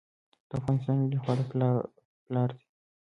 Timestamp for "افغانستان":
0.59-0.95